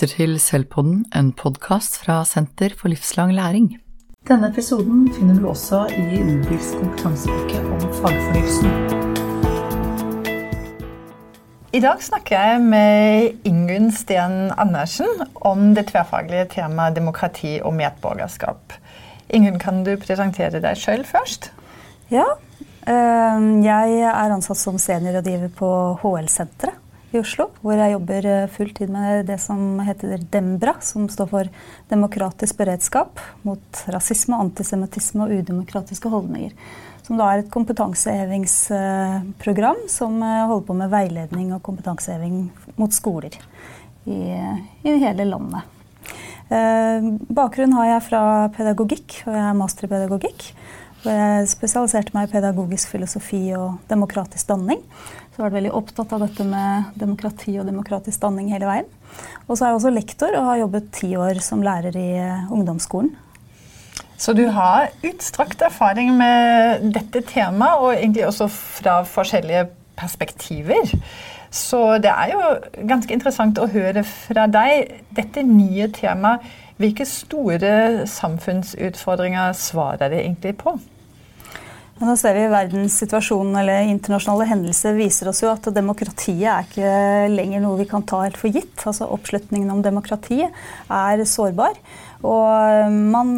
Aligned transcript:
lytter 0.00 0.16
til 0.16 0.38
Selvpodden, 0.40 1.02
en 1.12 1.26
podkast 1.36 1.98
fra 2.00 2.22
Senter 2.24 2.72
for 2.72 2.88
livslang 2.88 3.34
læring. 3.36 3.66
Denne 4.28 4.48
episoden 4.48 5.10
finner 5.12 5.36
du 5.36 5.48
også 5.50 5.82
i 5.92 6.22
Ubils 6.22 6.70
kompetanseuke 6.78 7.60
om 7.68 7.84
fagfornyelsen. 7.98 8.70
I 11.76 11.82
dag 11.84 12.00
snakker 12.00 12.40
jeg 12.40 12.64
med 12.64 13.44
Ingunn 13.44 13.92
Sten 13.92 14.48
Andersen 14.56 15.20
om 15.36 15.74
det 15.76 15.90
tverrfaglige 15.92 16.48
temaet 16.56 16.96
demokrati 16.96 17.58
og 17.60 17.74
medborgerskap. 17.76 18.72
Ingunn, 19.28 19.60
kan 19.60 19.84
du 19.84 19.98
presentere 20.00 20.64
deg 20.64 20.80
sjøl 20.80 21.04
først? 21.04 21.52
Ja. 22.10 22.24
eh, 22.88 23.48
Jeg 23.68 24.00
er 24.00 24.32
ansatt 24.32 24.56
som 24.56 24.80
seniorrådgiver 24.80 25.52
på 25.60 25.98
HL-senteret 26.00 26.79
i 27.10 27.18
Oslo, 27.18 27.48
hvor 27.64 27.74
jeg 27.74 27.90
jobber 27.94 28.22
full 28.22 28.68
fulltid 28.70 28.90
med 28.92 29.26
det 29.26 29.38
som 29.42 29.80
heter 29.82 30.18
Dembra, 30.30 30.74
som 30.84 31.08
står 31.10 31.26
for 31.30 31.44
demokratisk 31.90 32.56
beredskap 32.60 33.18
mot 33.42 33.60
rasisme, 33.90 34.36
antisemittisme 34.38 35.22
og 35.24 35.30
udemokratiske 35.40 36.08
holdninger. 36.12 36.52
Som 37.02 37.18
da 37.18 37.24
er 37.32 37.38
et 37.42 37.50
kompetansehevingsprogram 37.50 39.76
som 39.90 40.22
eh, 40.22 40.46
holder 40.46 40.66
på 40.68 40.74
med 40.78 40.90
veiledning 40.92 41.54
og 41.56 41.64
kompetanseheving 41.66 42.50
mot 42.78 42.92
skoler 42.94 43.34
i, 44.06 44.38
i 44.86 44.90
hele 45.02 45.24
landet. 45.26 45.62
Eh, 46.50 46.98
bakgrunn 47.30 47.72
har 47.78 47.86
jeg 47.94 48.02
fra 48.06 48.48
pedagogikk, 48.54 49.22
og 49.26 49.34
jeg 49.34 49.48
er 49.48 49.58
master 49.58 49.84
i 49.86 49.90
pedagogikk. 49.90 50.40
Hvor 51.00 51.12
jeg 51.16 51.48
spesialiserte 51.48 52.12
meg 52.12 52.28
i 52.28 52.32
pedagogisk 52.34 52.90
filosofi 52.92 53.54
og 53.56 53.78
demokratisk 53.88 54.44
danning. 54.50 54.82
Så 55.30 55.38
jeg 55.38 55.44
har 55.44 55.50
vært 55.50 55.58
veldig 55.60 55.74
opptatt 55.78 56.12
av 56.16 56.22
dette 56.24 56.44
med 56.44 56.94
demokrati 56.98 57.52
og 57.60 57.68
demokratisk 57.68 58.20
danning 58.22 58.50
hele 58.50 58.66
veien. 58.66 58.88
Og 59.46 59.54
så 59.54 59.64
er 59.64 59.70
jeg 59.70 59.78
også 59.78 59.92
lektor 59.94 60.34
og 60.34 60.48
har 60.48 60.62
jobbet 60.64 60.88
ti 60.96 61.10
år 61.14 61.38
som 61.44 61.62
lærer 61.62 61.94
i 61.98 62.08
eh, 62.18 62.50
ungdomsskolen. 62.50 63.12
Så 64.20 64.34
du 64.36 64.42
har 64.52 64.90
utstrakt 65.06 65.62
erfaring 65.64 66.10
med 66.18 66.90
dette 66.92 67.22
temaet, 67.30 67.78
og 67.80 67.94
egentlig 67.94 68.26
også 68.26 68.50
fra 68.52 68.98
forskjellige 69.08 69.68
perspektiver. 69.96 70.92
Så 71.50 71.98
det 72.02 72.10
er 72.10 72.34
jo 72.34 72.42
ganske 72.90 73.14
interessant 73.14 73.58
å 73.58 73.70
høre 73.70 74.04
fra 74.04 74.44
deg 74.50 74.92
dette 75.16 75.46
nye 75.46 75.88
temaet. 75.94 76.44
Hvilke 76.80 77.04
store 77.08 78.06
samfunnsutfordringer 78.08 79.56
svarer 79.56 80.12
det 80.12 80.22
egentlig 80.24 80.58
på? 80.60 80.76
Men 82.00 82.08
nå 82.08 82.14
ser 82.16 82.32
vi 82.32 82.46
Verdenssituasjonen 82.48 83.58
eller 83.60 83.90
internasjonale 83.90 84.46
hendelser 84.48 84.94
viser 84.96 85.28
oss 85.28 85.42
jo 85.42 85.50
at 85.52 85.66
demokratiet 85.76 86.46
er 86.48 86.64
ikke 86.64 86.92
lenger 87.28 87.60
noe 87.60 87.76
vi 87.76 87.84
kan 87.90 88.06
ta 88.08 88.22
helt 88.22 88.38
for 88.40 88.48
gitt. 88.48 88.72
Altså 88.88 89.04
Oppslutningen 89.12 89.68
om 89.68 89.82
demokratiet 89.84 90.48
er 90.88 91.22
sårbar. 91.28 91.76
Og 92.24 92.94
man, 93.12 93.34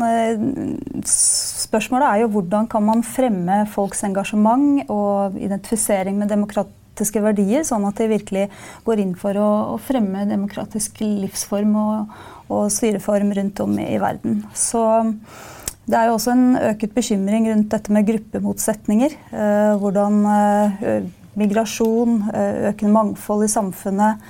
spørsmålet 1.10 2.06
er 2.06 2.22
jo 2.22 2.30
hvordan 2.36 2.68
kan 2.70 2.86
man 2.86 3.02
fremme 3.06 3.64
folks 3.72 4.04
engasjement 4.06 4.84
og 4.86 5.40
identifisering 5.42 6.20
med 6.20 6.30
demokratiske 6.30 7.22
verdier, 7.24 7.66
sånn 7.66 7.88
at 7.88 7.98
de 7.98 8.12
virkelig 8.14 8.44
går 8.86 9.02
inn 9.02 9.16
for 9.18 9.42
å, 9.42 9.48
å 9.74 9.80
fremme 9.82 10.22
demokratisk 10.30 11.02
livsform 11.02 11.74
og, 11.82 12.14
og 12.46 12.70
styreform 12.70 13.34
rundt 13.40 13.64
om 13.66 13.74
i 13.82 13.98
verden. 14.02 14.44
Så 14.54 14.84
det 15.90 15.98
er 15.98 16.08
jo 16.08 16.14
også 16.14 16.34
en 16.36 16.46
øket 16.70 16.94
bekymring 16.94 17.48
rundt 17.50 17.72
dette 17.72 17.92
med 17.92 18.06
gruppemotsetninger. 18.06 19.16
Eh, 19.34 19.72
hvordan 19.82 20.20
eh, 20.30 21.10
migrasjon, 21.38 22.20
eh, 22.30 22.68
økende 22.70 22.94
mangfold 22.94 23.46
i 23.46 23.50
samfunnet 23.50 24.22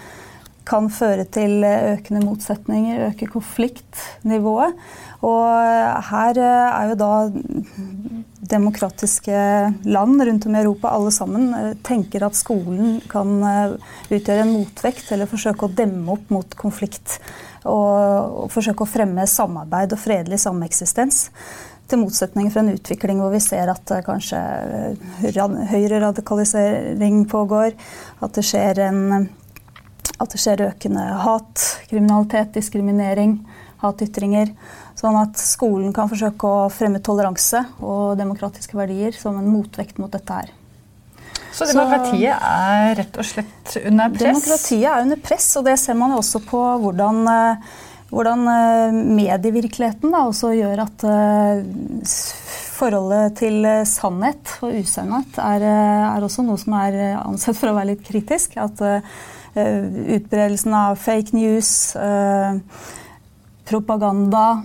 kan 0.69 0.89
føre 0.93 1.25
til 1.27 1.65
økende 1.67 2.25
motsetninger, 2.25 3.09
øke 3.11 3.31
konfliktnivået. 3.33 4.77
Og 5.23 6.03
her 6.09 6.39
er 6.43 6.91
jo 6.91 6.99
da 6.99 7.11
demokratiske 8.53 9.37
land 9.87 10.23
rundt 10.27 10.47
om 10.47 10.57
i 10.57 10.61
Europa 10.63 10.91
alle 10.91 11.13
sammen 11.15 11.53
tenker 11.87 12.27
at 12.27 12.39
skolen 12.39 13.01
kan 13.11 13.37
utgjøre 14.11 14.43
en 14.43 14.55
motvekt 14.57 15.13
eller 15.15 15.31
forsøke 15.31 15.69
å 15.69 15.75
demme 15.79 16.17
opp 16.17 16.33
mot 16.35 16.57
konflikt 16.59 17.21
og, 17.63 18.49
forsøke 18.53 18.83
å 18.83 18.91
fremme 18.91 19.27
samarbeid 19.31 19.95
og 19.95 20.03
fredelig 20.03 20.43
sameksistens. 20.43 21.29
Til 21.91 22.01
motsetning 22.01 22.49
fra 22.51 22.63
en 22.63 22.73
utvikling 22.73 23.21
hvor 23.21 23.33
vi 23.35 23.41
ser 23.43 23.71
at 23.71 23.91
kanskje 24.07 24.39
høyere 25.21 26.03
radikalisering 26.07 27.25
pågår, 27.31 27.75
at 28.23 28.39
det 28.39 28.45
skjer, 28.49 28.83
en, 28.89 29.29
at 30.23 30.33
det 30.33 30.41
skjer 30.41 30.67
økende 30.69 31.05
hat, 31.25 31.67
kriminalitet, 31.91 32.55
diskriminering, 32.57 33.37
hatytringer. 33.83 34.55
Sånn 34.99 35.19
at 35.19 35.39
skolen 35.41 35.93
kan 35.97 36.11
forsøke 36.11 36.49
å 36.49 36.67
fremme 36.73 37.03
toleranse 37.03 37.65
og 37.83 38.19
demokratiske 38.21 38.77
verdier 38.79 39.17
som 39.17 39.39
en 39.41 39.49
motvekt 39.51 39.99
mot 40.03 40.13
dette 40.13 40.43
her. 40.43 40.53
Så 41.53 41.69
demokratiet 41.69 42.33
er 42.33 42.95
rett 42.97 43.17
og 43.21 43.27
slett 43.29 43.75
under 43.85 44.13
press? 44.13 44.23
Demokratiet 44.25 44.89
er 44.89 45.03
under 45.05 45.19
press, 45.21 45.49
og 45.61 45.67
det 45.69 45.77
ser 45.81 45.99
man 45.99 46.15
jo 46.15 46.21
også 46.23 46.41
på 46.49 46.61
hvordan, 46.85 47.21
eh, 47.29 47.75
hvordan 48.13 48.47
eh, 48.55 49.01
medievirkeligheten 49.19 50.15
da, 50.15 50.23
også 50.31 50.55
gjør 50.57 50.85
at 50.87 51.05
eh, 51.09 52.15
forholdet 52.73 53.37
til 53.43 53.69
sannhet 53.89 54.57
og 54.65 54.79
usannhet 54.81 55.37
er, 55.45 55.67
er, 55.69 56.25
også 56.25 56.45
noe 56.47 56.59
som 56.61 56.79
er 56.81 56.99
ansett 57.21 57.59
for 57.59 57.71
å 57.71 57.77
være 57.77 57.93
litt 57.93 58.07
kritisk. 58.07 58.57
At 58.57 58.81
utbredelsen 59.55 60.75
av 60.75 60.97
fake 60.97 61.37
news, 61.37 61.93
propaganda, 63.69 64.63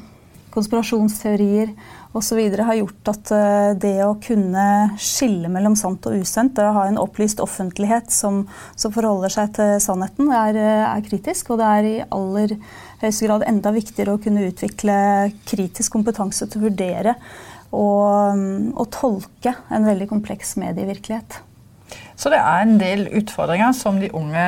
konspirasjonsteorier 0.57 1.73
osv. 2.17 2.39
har 2.59 2.73
gjort 2.73 3.11
at 3.11 3.31
eh, 3.35 3.71
det 3.79 3.95
å 4.05 4.15
kunne 4.23 4.65
skille 5.01 5.49
mellom 5.53 5.75
sant 5.79 6.05
og 6.09 6.21
usendt, 6.21 6.55
det 6.57 6.65
å 6.65 6.75
ha 6.77 6.85
en 6.89 6.99
opplyst 7.01 7.41
offentlighet 7.43 8.11
som, 8.13 8.43
som 8.75 8.93
forholder 8.95 9.33
seg 9.33 9.53
til 9.57 9.75
sannheten, 9.83 10.31
er, 10.33 10.57
eh, 10.61 10.85
er, 10.87 11.03
kritisk. 11.05 11.53
Og 11.53 11.61
det 11.61 11.71
er 11.79 11.89
i 11.89 11.95
aller 12.05 12.55
høyeste 13.03 13.29
grad 13.29 13.45
enda 13.47 13.73
viktigere 13.75 14.17
å 14.17 14.23
kunne 14.23 14.47
utvikle 14.49 14.97
kritisk 15.47 15.93
kompetanse 15.97 16.49
til 16.49 16.61
å 16.61 16.67
vurdere 16.69 17.17
og, 17.75 18.47
og 18.73 18.87
tolke 18.95 19.53
en 19.73 19.85
veldig 19.87 20.09
kompleks 20.09 20.55
medievirkelighet. 20.61 21.41
Så 22.17 22.31
det 22.33 22.39
er 22.41 22.63
en 22.63 22.79
del 22.81 23.03
utfordringer 23.19 23.75
som 23.77 23.99
de 24.01 24.09
unge 24.17 24.45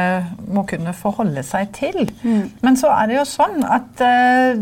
må 0.50 0.63
kunne 0.69 0.94
forholde 0.97 1.44
seg 1.46 1.69
til. 1.78 2.09
Mm. 2.24 2.47
Men 2.66 2.80
så 2.80 2.90
er 2.96 3.12
det 3.12 3.19
jo 3.19 3.25
sånn 3.30 3.62
at 3.62 4.02
eh, 4.02 4.57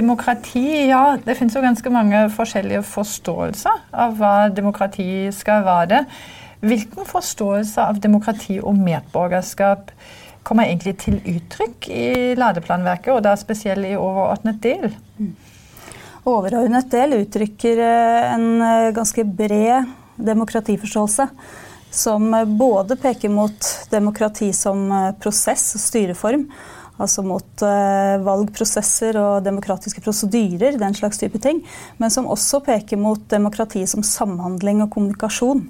demokrati 0.00 0.88
Ja, 0.88 1.18
det 1.20 1.36
finnes 1.36 1.56
jo 1.56 1.64
ganske 1.64 1.92
mange 1.92 2.24
forskjellige 2.32 2.82
forståelser 2.88 3.84
av 3.92 4.16
hva 4.16 4.34
demokrati 4.56 5.28
skal 5.36 5.66
være. 5.68 6.06
Hvilken 6.64 7.08
forståelse 7.08 7.84
av 7.92 8.00
demokrati 8.00 8.56
og 8.60 8.76
medborgerskap 8.88 9.92
kommer 10.44 10.68
egentlig 10.68 10.96
til 11.04 11.20
uttrykk 11.20 11.92
i 11.92 12.10
ladeplanverket, 12.40 13.12
og 13.12 13.24
da 13.24 13.36
spesielt 13.36 13.84
i 13.84 13.96
overordnet 14.00 14.60
del? 14.64 14.94
Mm. 15.20 15.32
Overordnet 16.28 16.88
del 16.92 17.18
uttrykker 17.20 17.80
eh, 17.84 18.30
en 18.32 18.46
eh, 18.64 18.92
ganske 18.96 19.28
bred 19.28 19.98
demokratiforståelse 20.20 21.28
som 21.90 22.30
både 22.58 22.96
peker 22.96 23.28
mot 23.28 23.70
demokrati 23.90 24.52
som 24.54 24.84
eh, 24.92 25.10
prosess 25.20 25.74
og 25.74 25.82
styreform, 25.82 26.44
altså 27.00 27.24
mot 27.24 27.62
uh, 27.64 28.20
valgprosesser 28.20 29.16
og 29.16 29.44
demokratiske 29.46 30.02
prosedyrer, 30.04 30.76
den 30.76 30.92
slags 30.98 31.16
type 31.16 31.40
ting, 31.40 31.62
men 31.96 32.12
som 32.12 32.28
også 32.28 32.60
peker 32.66 33.00
mot 33.00 33.22
demokrati 33.32 33.86
som 33.88 34.04
samhandling 34.04 34.82
og 34.84 34.90
kommunikasjon. 34.92 35.64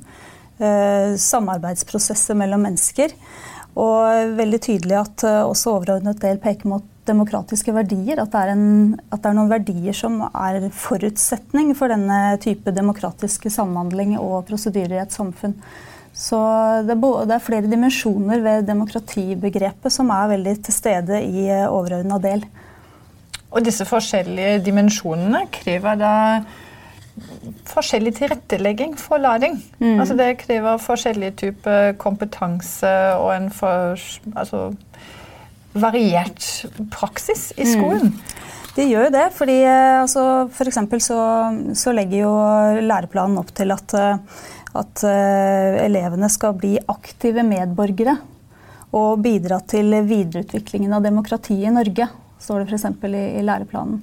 Samarbeidsprosesser 0.61 2.37
mellom 2.37 2.67
mennesker. 2.67 3.15
Og 3.81 4.35
veldig 4.37 4.59
tydelig 4.61 4.97
at 4.99 5.23
også 5.25 5.77
overordnet 5.79 6.19
del 6.21 6.37
peker 6.43 6.69
mot 6.69 6.85
demokratiske 7.11 7.73
verdier. 7.75 8.21
At 8.23 8.35
det, 8.35 8.43
en, 8.55 8.67
at 9.11 9.23
det, 9.23 9.31
er 9.31 9.39
noen 9.39 9.53
verdier 9.53 9.97
som 9.97 10.21
er 10.29 10.69
forutsetning 10.75 11.73
for 11.79 11.93
denne 11.93 12.37
type 12.43 12.75
demokratiske 12.77 13.53
samhandling 13.55 14.17
og 14.21 14.45
prosedyrer 14.51 14.99
i 14.99 15.03
et 15.05 15.17
samfunn. 15.17 15.57
Så 16.21 16.39
det 16.85 16.93
er, 16.93 17.01
både, 17.01 17.27
det 17.31 17.37
er, 17.39 17.45
flere 17.45 17.71
dimensjoner 17.71 18.43
ved 18.45 18.67
demokratibegrepet 18.69 19.95
som 19.95 20.11
er 20.13 20.35
veldig 20.35 20.57
til 20.67 20.77
stede 20.77 21.21
i 21.25 21.47
eh, 21.49 21.65
overordna 21.65 22.19
del. 22.21 22.45
Og 23.51 23.65
disse 23.67 23.87
forskjellige 23.89 24.59
dimensjonene 24.67 25.47
krever 25.55 25.97
da 25.99 26.13
forskjellig 27.69 28.13
tilrettelegging 28.21 28.95
for 29.01 29.21
lading. 29.21 29.57
Mm. 29.81 29.97
Altså 29.97 30.15
det 30.19 30.29
krever 30.45 30.79
forskjellig 30.81 31.33
type 31.41 31.79
kompetanse 32.01 32.93
og 33.17 33.33
en 33.35 33.51
for, 33.55 33.97
altså, 34.37 34.69
variert 35.73 36.47
praksis 36.93 37.51
i 37.57 37.65
mm. 37.65 37.73
skolen. 37.73 38.13
Mm. 38.13 38.47
De 38.77 38.87
gjør 38.87 39.09
jo 39.09 39.17
det, 39.17 39.27
fordi 39.35 39.59
eh, 39.65 40.01
altså, 40.05 40.25
for 40.55 41.01
så, 41.03 41.21
så 41.75 41.97
legger 41.97 42.23
jo 42.23 42.35
læreplanen 42.87 43.41
opp 43.41 43.51
til 43.57 43.73
at 43.75 43.97
uh, 43.99 44.45
at 44.79 45.03
uh, 45.03 45.79
elevene 45.85 46.29
skal 46.31 46.55
bli 46.59 46.77
aktive 46.89 47.43
medborgere. 47.47 48.19
og 48.91 49.21
bidra 49.23 49.61
til 49.71 49.93
videreutviklingen 50.03 50.93
av 50.97 51.05
demokratiet 51.05 51.69
i 51.69 51.71
Norge, 51.71 52.09
står 52.43 52.65
det 52.65 52.73
f.eks. 52.73 52.87
I, 53.07 53.25
i 53.39 53.45
læreplanen. 53.47 54.01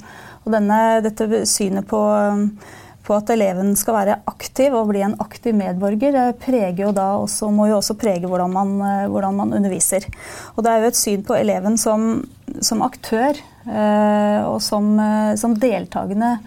Og 0.48 0.54
denne, 0.54 0.80
dette 1.04 1.42
synet 1.50 1.88
på, 1.90 2.00
på, 3.04 3.16
at 3.18 3.31
eleven 3.34 3.74
skal 3.75 3.98
være 3.98 4.19
aktiv 4.31 4.75
og 4.78 4.94
bli 4.94 5.04
en 5.04 5.18
aktiv 5.19 5.56
medborger, 5.58 6.16
eh, 6.16 6.36
preger 6.40 6.86
jo 6.86 6.94
da 6.96 7.10
også, 7.19 7.52
må 7.52 7.68
jo 7.68 7.81
også 7.81 7.98
prege 8.00 8.30
hvordan 8.30 8.56
man, 8.56 8.72
eh, 8.88 9.10
hvordan 9.12 9.42
man 9.42 9.52
underviser. 9.60 10.08
Og 10.56 10.64
det 10.64 10.72
er 10.72 10.86
jo 10.86 10.94
et 10.94 11.02
syn 11.02 11.25
på 11.28 11.36
eleven 11.36 11.75
som, 11.81 12.22
som 12.64 12.86
aktør 12.88 13.36
eh, 13.36 14.40
og 14.48 14.62
som, 14.64 14.96
som 15.36 15.58
deltakende 15.60 16.38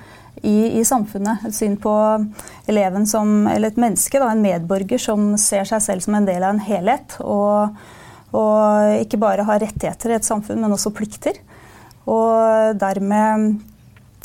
i, 0.42 0.80
i, 0.80 0.84
samfunnet. 0.86 1.44
Et 1.48 1.54
syn 1.54 1.76
på 1.80 1.92
eleven 2.70 3.06
som 3.08 3.46
Eller 3.50 3.72
et 3.72 3.80
menneske, 3.80 4.20
da, 4.20 4.30
en 4.32 4.44
medborger 4.44 5.00
som 5.00 5.34
ser 5.40 5.68
seg 5.68 5.82
selv 5.84 6.04
som 6.04 6.16
en 6.16 6.28
del 6.28 6.44
av 6.44 6.54
en 6.54 6.62
helhet. 6.64 7.16
Og, 7.24 7.80
og 8.36 9.00
ikke 9.02 9.20
bare 9.20 9.46
har 9.48 9.62
rettigheter 9.62 10.14
i 10.14 10.20
et 10.20 10.28
samfunn, 10.28 10.62
men 10.62 10.76
også 10.76 10.94
plikter. 10.96 11.40
Og 12.10 12.78
dermed, 12.80 13.60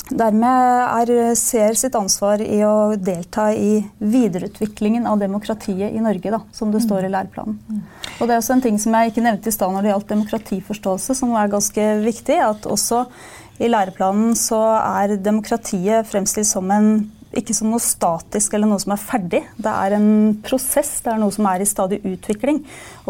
dermed 0.10 0.82
er, 0.86 1.36
ser 1.38 1.76
sitt 1.78 1.98
ansvar 2.00 2.42
i 2.42 2.62
å 2.66 2.96
delta 2.96 3.50
i 3.54 3.80
videreutviklingen 4.00 5.08
av 5.10 5.20
demokratiet 5.22 5.94
i 5.94 6.04
Norge, 6.04 6.32
da, 6.32 6.42
som 6.56 6.72
det 6.74 6.86
står 6.86 7.06
i 7.06 7.14
læreplanen. 7.14 7.84
Og 8.16 8.28
det 8.28 8.36
er 8.36 8.40
også 8.40 8.56
en 8.56 8.64
ting 8.64 8.80
som 8.82 8.96
jeg 8.96 9.12
ikke 9.12 9.26
nevnte 9.26 9.52
i 9.52 9.56
stad 9.56 9.74
når 9.74 9.84
det 9.84 9.92
gjaldt 9.94 10.14
demokratiforståelse, 10.14 11.18
som 11.18 11.36
er 11.36 11.52
ganske 11.52 11.90
viktig. 12.06 12.40
at 12.40 12.70
også 12.70 13.06
i 13.60 13.70
læreplanen 13.72 14.34
så 14.36 14.60
er 14.78 15.16
demokratiet 15.24 16.08
fremstilt 16.10 16.50
som 16.50 16.72
en 16.76 16.90
ikke 17.36 17.56
som 17.56 17.68
noe 17.72 17.84
statisk 17.84 18.54
eller 18.56 18.70
noe 18.70 18.80
som 18.80 18.94
er 18.96 19.02
ferdig. 19.02 19.42
Det 19.60 19.72
er 19.72 19.98
en 19.98 20.10
prosess, 20.46 21.02
det 21.04 21.12
er 21.12 21.20
noe 21.20 21.34
som 21.36 21.48
er 21.50 21.64
i 21.64 21.68
stadig 21.68 22.00
utvikling. 22.08 22.62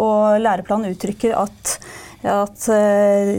Og 0.02 0.40
læreplanen 0.42 0.96
uttrykker 0.96 1.36
at, 1.38 1.76
at 2.26 2.66
uh, 2.74 3.36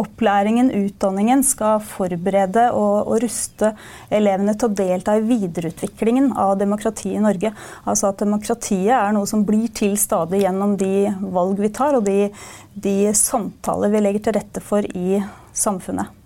opplæringen, 0.00 0.70
utdanningen, 0.74 1.42
skal 1.46 1.82
forberede 1.84 2.68
og, 2.72 3.06
og, 3.06 3.18
ruste 3.22 3.72
elevene 4.12 4.54
til 4.56 4.70
å 4.70 4.76
delta 4.80 5.16
i 5.16 5.24
videreutviklingen 5.26 6.32
av 6.40 6.56
demokratiet 6.60 7.18
i 7.18 7.24
Norge. 7.24 7.52
Altså 7.84 8.10
at 8.10 8.22
demokratiet 8.24 8.94
er 8.96 9.12
noe 9.16 9.28
som 9.28 9.44
blir 9.46 9.68
til 9.76 9.96
stadig 10.00 10.42
gjennom 10.44 10.76
de 10.80 11.10
valg 11.34 11.60
vi 11.60 11.72
tar, 11.74 11.98
og 11.98 12.06
de, 12.08 12.30
de 12.74 12.96
samtaler 13.16 13.92
vi 13.92 14.02
legger 14.04 14.26
til 14.26 14.38
rette 14.40 14.64
for 14.64 14.86
i 14.86 15.20
samfunnet. 15.52 16.16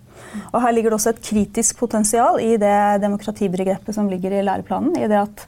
Og 0.51 0.59
her 0.63 0.73
ligger 0.75 0.91
det 0.91 0.99
også 0.99 1.13
et 1.13 1.23
kritisk 1.23 1.79
potensial 1.79 2.41
i 2.43 2.55
det 2.59 2.75
demokratibegrepet 3.03 3.95
som 3.95 4.09
ligger 4.11 4.35
i 4.35 4.43
læreplanen. 4.43 4.97
I 4.99 5.07
det 5.07 5.21
at 5.21 5.45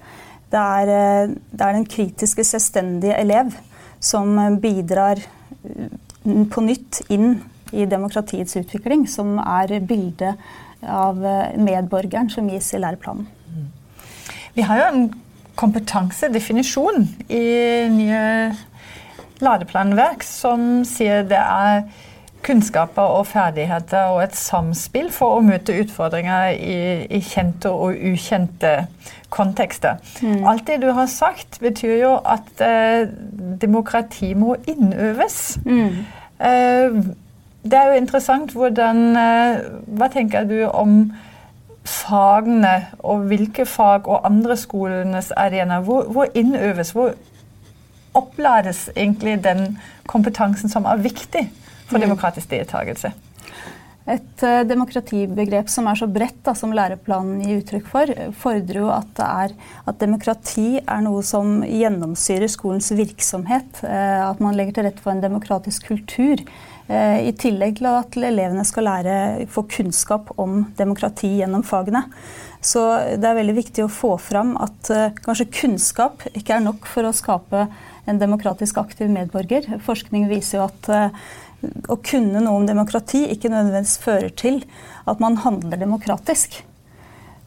det 0.48 0.60
er, 0.64 1.34
det 1.52 1.64
er 1.64 1.76
den 1.76 1.88
kritiske, 1.92 2.46
selvstendige 2.48 3.18
elev 3.20 3.52
som 4.00 4.38
bidrar 4.62 5.20
på 6.24 6.64
nytt 6.64 7.02
inn 7.12 7.40
i 7.74 7.86
demokratiets 7.90 8.58
utvikling, 8.60 9.08
som 9.10 9.38
er 9.42 9.80
bildet 9.80 10.36
av 10.84 11.18
medborgeren 11.58 12.30
som 12.30 12.50
gis 12.52 12.74
i 12.74 12.82
læreplanen. 12.82 13.26
Vi 14.54 14.66
har 14.66 14.80
jo 14.80 14.90
en 14.90 15.08
kompetansedefinisjon 15.58 17.08
i 17.30 17.46
nye 17.94 18.22
læreplanverk 19.42 20.24
som 20.26 20.84
sier 20.86 21.26
det 21.30 21.40
er 21.42 21.84
kunnskaper 22.46 23.18
og 23.18 23.28
ferdigheter 23.28 24.14
og 24.14 24.22
et 24.24 24.38
samspill 24.38 25.10
for 25.14 25.38
å 25.38 25.44
møte 25.46 25.76
utfordringer 25.82 26.54
i, 26.56 26.80
i 27.10 27.22
kjente 27.26 27.72
og 27.74 27.98
ukjente 28.12 28.74
kontekster. 29.34 29.98
Mm. 30.22 30.46
Alt 30.48 30.68
det 30.70 30.80
du 30.86 30.92
har 30.96 31.10
sagt, 31.12 31.60
betyr 31.62 31.98
jo 32.00 32.14
at 32.24 32.64
eh, 32.64 33.10
demokrati 33.62 34.32
må 34.38 34.56
innøves. 34.70 35.58
Mm. 35.66 36.06
Eh, 36.40 37.02
det 37.72 37.80
er 37.80 37.92
jo 37.92 38.02
interessant 38.02 38.54
hvordan 38.56 39.02
eh, 39.20 39.66
Hva 40.00 40.10
tenker 40.14 40.48
du 40.50 40.60
om 40.68 41.00
fagene 41.88 42.74
og 43.00 43.30
hvilke 43.30 43.64
fag 43.68 44.10
og 44.12 44.26
andre 44.28 44.58
skolenes 44.60 45.32
arena? 45.32 45.80
Hvor, 45.86 46.10
hvor 46.12 46.28
innøves, 46.36 46.92
hvor 46.92 47.14
opplades 48.18 48.90
egentlig 48.96 49.38
den 49.46 49.78
kompetansen 50.10 50.72
som 50.72 50.88
er 50.90 51.00
viktig 51.00 51.46
for 51.88 51.96
mm. 51.96 52.04
demokratisk 52.04 52.52
deltakelse? 52.52 53.14
Et 54.08 54.44
uh, 54.44 54.62
demokratibegrep 54.64 55.68
som 55.68 55.90
er 55.92 56.00
så 56.00 56.08
bredt 56.08 56.40
da, 56.46 56.54
som 56.56 56.72
læreplanen 56.76 57.42
gir 57.44 57.60
uttrykk 57.60 57.90
for, 57.92 58.14
fordrer 58.40 58.80
jo 58.80 58.88
at, 58.94 59.20
er, 59.20 59.56
at, 59.84 60.00
demokrati 60.00 60.80
er 60.80 61.02
noe 61.04 61.24
som 61.28 61.60
gjennomsyrer 61.68 62.48
skolens 62.52 62.88
virksomhet. 62.96 63.84
Uh, 63.84 64.30
at 64.30 64.40
man 64.44 64.56
legger 64.56 64.78
til 64.78 64.88
rette 64.88 65.04
for 65.04 65.12
en 65.12 65.24
demokratisk 65.26 65.90
kultur. 65.92 66.44
Uh, 66.88 67.20
I 67.28 67.34
tillegg 67.36 67.80
til 67.80 67.90
at 67.92 68.18
elevene 68.20 68.64
skal 68.68 68.88
lære, 68.88 69.16
få 69.52 69.66
kunnskap 69.72 70.32
om 70.40 70.62
demokrati 70.80 71.34
gjennom 71.42 71.66
fagene. 71.68 72.06
Så 72.64 72.84
det 73.20 73.28
er 73.28 73.38
veldig 73.38 73.58
viktig 73.58 73.84
å 73.86 73.92
få 73.92 74.16
fram 74.20 74.56
at 74.60 74.90
kanskje 75.22 75.46
kunnskap 75.60 76.24
ikke 76.34 76.56
er 76.56 76.64
nok 76.66 76.88
for 76.90 77.06
å 77.06 77.14
skape 77.16 77.68
en 78.10 78.20
demokratisk 78.20 78.80
aktiv 78.82 79.12
medborger. 79.14 79.68
Forskning 79.86 80.26
viser 80.32 80.58
jo 80.58 80.64
at 80.66 80.90
å 81.88 81.98
kunne 82.02 82.42
noe 82.42 82.58
om 82.60 82.66
demokrati 82.68 83.24
ikke 83.34 83.52
nødvendigvis 83.54 83.98
fører 84.02 84.34
til 84.42 84.64
at 85.10 85.22
man 85.24 85.38
handler 85.46 85.80
demokratisk. 85.82 86.60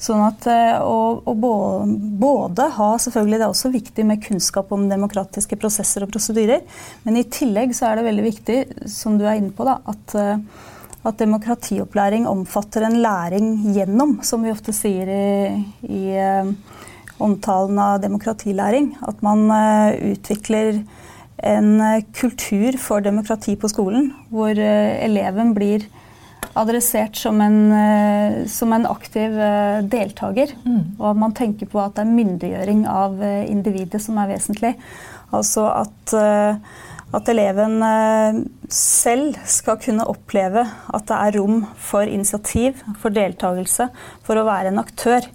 Sånn 0.00 0.22
at 0.24 0.46
eh, 0.48 0.78
å, 0.80 1.20
å 1.28 1.34
både 1.36 2.70
ha 2.78 2.90
Selvfølgelig 3.00 3.40
det 3.40 3.44
er 3.44 3.52
også 3.52 3.72
viktig 3.74 4.06
med 4.08 4.22
kunnskap 4.24 4.72
om 4.72 4.88
demokratiske 4.88 5.58
prosesser 5.60 6.06
og 6.06 6.12
prosedyrer, 6.14 6.64
men 7.04 7.20
i 7.20 7.26
tillegg 7.28 7.74
så 7.76 7.90
er 7.90 8.00
det 8.00 8.06
veldig 8.08 8.26
viktig, 8.30 8.58
som 8.88 9.18
du 9.20 9.26
er 9.26 9.36
inne 9.40 9.52
på, 9.56 9.66
da, 9.68 9.76
at, 9.92 10.16
eh, 10.16 10.40
at 11.04 11.20
demokratiopplæring 11.20 12.28
omfatter 12.30 12.88
en 12.88 13.00
læring 13.04 13.52
gjennom, 13.76 14.18
som 14.24 14.44
vi 14.46 14.54
ofte 14.54 14.72
sier 14.76 15.12
i, 15.12 15.60
i 15.84 16.02
eh, 16.16 16.50
omtalen 17.20 17.78
av 17.84 18.00
demokratilæring. 18.00 18.94
At 19.04 19.20
man 19.24 19.44
utvikler 20.14 20.80
en 21.42 21.80
eh, 21.80 22.04
kultur 22.12 22.76
for 22.80 23.04
demokrati 23.04 23.56
på 23.56 23.70
skolen, 23.72 24.10
hvor 24.32 24.52
eh, 24.52 24.98
eleven 25.04 25.54
blir 25.56 25.86
adressert 26.58 27.16
som 27.16 27.40
en, 27.44 27.58
eh, 27.72 28.46
som 28.50 28.72
en 28.72 28.86
aktiv 28.90 29.36
deltaker. 29.90 30.54
Mm. 30.64 30.96
Og 30.98 31.16
man 31.16 31.34
tenker 31.36 31.70
på 31.70 31.80
at 31.82 31.96
det 31.96 32.06
er 32.06 32.14
myndiggjøring 32.14 32.86
av 32.90 33.22
individet 33.46 34.02
som 34.02 34.18
er 34.18 34.32
vesentlig. 34.34 34.74
Altså 35.30 35.68
at, 35.70 36.14
at 37.14 37.28
eleven 37.30 37.76
selv 38.66 39.38
skal 39.46 39.78
kunne 39.78 40.08
oppleve 40.10 40.64
at 40.66 41.06
det 41.06 41.18
er 41.18 41.36
rom 41.38 41.60
for 41.78 42.02
initiativ, 42.02 42.82
for 42.98 43.14
deltakelse, 43.14 43.86
for 44.26 44.40
å 44.40 44.46
være 44.48 44.72
en 44.72 44.82
aktør. 44.82 45.28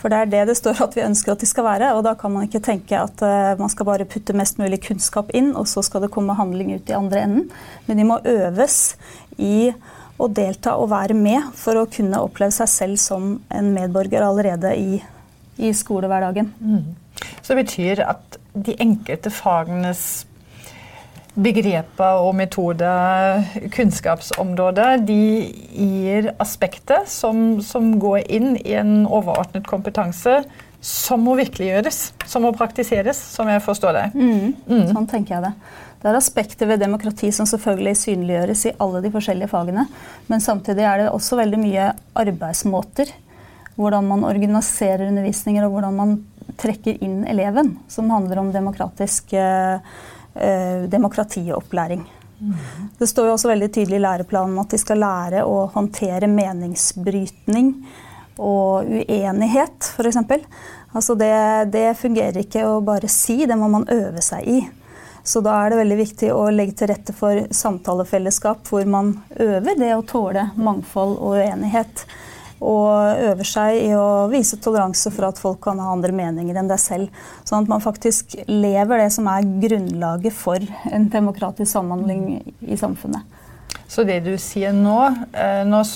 For 0.00 0.12
det 0.12 0.18
er 0.18 0.30
det 0.30 0.42
det 0.50 0.56
står 0.58 0.82
at 0.84 0.96
vi 0.96 1.04
ønsker 1.04 1.34
at 1.34 1.42
de 1.42 1.48
skal 1.48 1.66
være. 1.66 1.92
Og 1.96 2.04
da 2.06 2.14
kan 2.18 2.32
man 2.34 2.46
ikke 2.46 2.62
tenke 2.64 2.98
at 2.98 3.22
uh, 3.24 3.54
man 3.60 3.72
skal 3.72 3.88
bare 3.88 4.08
putte 4.08 4.36
mest 4.36 4.60
mulig 4.62 4.82
kunnskap 4.86 5.32
inn, 5.36 5.52
og 5.58 5.66
så 5.70 5.82
skal 5.84 6.04
det 6.04 6.12
komme 6.14 6.36
handling 6.38 6.74
ut 6.76 6.92
i 6.92 6.98
andre 6.98 7.24
enden. 7.26 7.48
Men 7.88 8.00
de 8.00 8.08
må 8.08 8.20
øves 8.28 8.94
i 9.40 9.72
å 10.20 10.28
delta 10.28 10.76
og 10.80 10.90
være 10.92 11.16
med 11.16 11.52
for 11.58 11.78
å 11.80 11.86
kunne 11.90 12.20
oppleve 12.22 12.54
seg 12.54 12.70
selv 12.70 13.00
som 13.00 13.36
en 13.52 13.70
medborger 13.74 14.24
allerede 14.24 14.74
i, 14.76 14.98
i 15.56 15.72
skolehverdagen. 15.76 16.52
Mm. 16.60 16.98
Så 17.40 17.52
det 17.52 17.64
betyr 17.64 18.04
at 18.06 18.38
de 18.52 18.76
enkelte 18.82 19.32
fagenes 19.32 20.26
begreper 21.32 22.20
og 22.20 22.34
metoder, 22.36 23.40
kunnskapsområder, 23.72 25.00
de 25.06 25.20
gir 25.72 26.28
aspekter 26.42 27.06
som, 27.08 27.62
som, 27.64 27.94
går 28.00 28.26
inn 28.28 28.52
i 28.60 28.76
en 28.76 29.06
overordnet 29.06 29.64
kompetanse 29.68 30.42
som 30.82 31.22
må 31.24 31.36
virkeliggjøres, 31.38 32.02
som 32.26 32.44
må 32.44 32.50
praktiseres, 32.56 33.16
som 33.16 33.48
jeg 33.48 33.62
forstår 33.64 33.96
det. 33.96 34.06
Mm, 34.18 34.52
mm. 34.66 34.86
Sånn 34.90 35.08
tenker 35.08 35.38
jeg 35.38 35.46
det. 35.46 35.52
Det 36.02 36.10
er 36.10 36.18
aspekter 36.18 36.66
ved 36.66 36.82
demokrati 36.82 37.30
som 37.34 37.46
selvfølgelig 37.46 37.94
synliggjøres 38.00 38.64
i 38.66 38.74
alle 38.82 39.02
de 39.04 39.10
forskjellige 39.14 39.50
fagene. 39.52 39.84
Men 40.26 40.42
samtidig 40.42 40.82
er 40.82 40.98
det 40.98 41.12
også 41.12 41.38
veldig 41.38 41.60
mye 41.62 41.92
arbeidsmåter. 42.18 43.12
Hvordan 43.76 44.08
man 44.10 44.26
organiserer 44.26 45.06
undervisninger, 45.06 45.64
og 45.64 45.76
hvordan 45.76 45.94
man 46.00 46.16
trekker 46.58 46.98
inn 47.04 47.22
eleven, 47.30 47.76
som 47.88 48.10
handler 48.10 48.42
om 48.42 48.50
demokratisk 48.52 49.32
eh, 49.38 49.78
eh, 50.34 50.82
demokratiopplæring. 50.90 52.02
Mm. 52.42 52.54
Det 52.98 53.06
står 53.06 53.30
jo 53.30 53.36
også 53.36 53.52
veldig 53.52 53.70
tydelig 53.72 54.00
i 54.00 54.02
læreplanen 54.02 54.58
at 54.58 54.74
de 54.74 54.82
skal 54.82 55.00
lære 55.04 55.46
å 55.46 55.68
håndtere 55.70 56.26
meningsbrytning 56.26 57.76
og 58.42 58.90
uenighet, 58.90 59.92
f.eks. 59.94 60.18
Altså 60.92 61.14
det, 61.16 61.34
det 61.72 61.92
fungerer 62.00 62.42
ikke 62.42 62.66
å 62.66 62.80
bare 62.84 63.08
si, 63.08 63.44
det 63.46 63.56
må 63.56 63.70
man 63.70 63.86
øve 63.92 64.20
seg 64.24 64.48
i. 64.50 64.60
Så 65.24 65.40
da 65.44 65.54
er 65.62 65.70
det 65.70 65.78
veldig 65.78 65.98
viktig 66.00 66.32
å 66.34 66.48
legge 66.50 66.74
til 66.80 66.90
rette 66.90 67.14
for 67.14 67.44
samtalefellesskap 67.54 68.66
hvor 68.70 68.88
man 68.90 69.14
øver 69.38 69.78
det 69.78 69.94
å 69.94 70.04
tåle 70.06 70.48
mangfold 70.58 71.18
og 71.18 71.38
uenighet. 71.38 72.06
og 72.62 73.18
øver 73.18 73.42
seg 73.42 73.74
i 73.74 73.88
å 73.98 74.28
vise 74.30 74.54
toleranse 74.62 75.10
for 75.10 75.26
at 75.26 75.38
folk 75.42 75.58
kan 75.64 75.80
ha 75.82 75.88
andre 75.90 76.12
meninger 76.14 76.54
enn 76.54 76.68
deg 76.70 76.78
selv. 76.78 77.24
Sånn 77.42 77.64
at 77.64 77.70
man 77.72 77.82
faktisk 77.82 78.36
lever 78.46 79.02
det 79.02 79.08
som 79.10 79.26
er 79.26 79.48
grunnlaget 79.64 80.36
for 80.36 80.62
en 80.92 81.08
demokratisk 81.10 81.72
samhandling 81.72 82.22
i 82.62 82.78
samfunnet. 82.78 83.26
Så 83.92 84.06
det 84.08 84.20
du 84.24 84.30
sier 84.40 84.72
nå, 84.72 85.00
eh, 85.34 85.64
når 85.68 85.90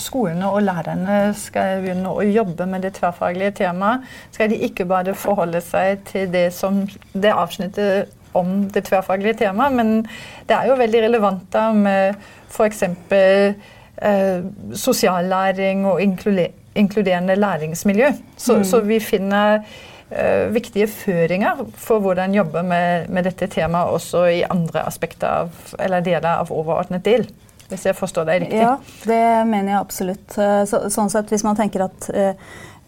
skolene 0.00 0.48
og 0.48 0.62
lærerne 0.64 1.34
skal 1.36 1.82
begynne 1.82 2.14
å 2.14 2.22
jobbe 2.24 2.64
med 2.70 2.86
det 2.86 2.94
tverrfaglige 2.96 3.58
temaet, 3.58 4.06
skal 4.32 4.48
de 4.48 4.62
ikke 4.70 4.86
bare 4.88 5.18
forholde 5.18 5.60
seg 5.60 6.06
til 6.08 6.30
det, 6.32 6.46
som, 6.56 6.84
det 7.12 7.34
avsnittet 7.34 8.14
om 8.38 8.68
det 8.72 8.84
tverrfaglige 8.86 9.40
temaet, 9.44 9.76
men 9.76 9.92
det 10.48 10.56
er 10.56 10.70
jo 10.70 10.78
veldig 10.78 11.02
relevant 11.06 11.46
da 11.52 11.70
med 11.76 12.16
f.eks. 12.50 12.82
Eh, 14.00 14.42
sosiallæring 14.74 15.84
og 15.86 16.00
inkluderende 16.74 17.36
læringsmiljø. 17.36 18.12
Så, 18.36 18.56
mm. 18.56 18.64
så 18.64 18.80
vi 18.80 19.00
finner 19.00 19.60
eh, 20.10 20.54
viktige 20.54 20.86
føringer 20.86 21.64
for 21.76 22.00
hvordan 22.00 22.34
jobbe 22.34 22.62
med, 22.62 23.08
med, 23.08 23.24
dette 23.28 23.46
temaet 23.46 23.92
også 23.92 24.24
i 24.24 24.42
andre 24.42 24.86
aspekter 24.86 25.28
av, 25.28 25.50
eller 25.78 26.00
deler 26.00 26.30
av 26.32 26.52
overordnet 26.52 27.04
del. 27.04 27.28
Hvis 27.70 27.86
jeg 27.86 27.94
forstår 27.94 28.26
deg 28.26 28.40
riktig? 28.46 28.62
Ja, 28.64 28.76
det 29.06 29.24
mener 29.46 29.74
jeg 29.74 29.80
absolutt. 29.80 30.38
Eh, 30.38 30.62
så, 30.66 30.86
sånn 30.90 31.12
sett, 31.12 31.30
Hvis 31.30 31.44
man 31.46 31.58
tenker 31.58 31.86
at 31.86 32.10
eh, 32.14 32.34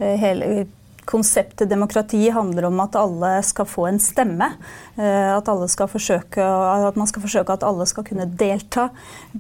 hele 0.01 0.67
konseptet 1.05 1.69
demokrati 1.69 2.31
handler 2.31 2.69
om 2.69 2.81
at 2.85 2.97
alle 2.99 3.31
skal 3.47 3.67
få 3.69 3.87
en 3.89 3.99
stemme. 4.01 4.49
Eh, 4.97 5.31
at, 5.35 5.49
forsøke, 5.91 6.43
at 6.43 6.99
man 6.99 7.11
skal 7.11 7.25
forsøke 7.25 7.53
at 7.53 7.67
alle 7.67 7.87
skal 7.91 8.07
kunne 8.07 8.27
delta 8.27 8.89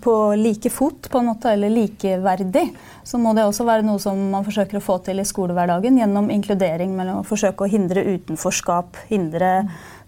på 0.02 0.14
like 0.38 0.71
fot, 0.71 1.09
på 1.11 1.21
en 1.21 1.31
måte, 1.31 1.52
eller 1.52 1.71
likeverdig. 1.71 2.66
Så 3.04 3.19
må 3.19 3.35
det 3.37 3.47
også 3.47 3.66
være 3.69 3.87
noe 3.87 4.00
som 4.02 4.19
man 4.33 4.47
forsøker 4.47 4.81
å 4.81 4.85
få 4.85 4.99
til 5.07 5.23
i 5.23 5.26
skolehverdagen 5.28 5.99
gjennom 6.00 6.31
inkludering. 6.35 6.97
Mellom 6.99 7.23
å 7.23 7.26
forsøke 7.28 7.64
å 7.66 7.71
hindre 7.71 8.04
utenforskap, 8.04 8.99
hindre 9.11 9.52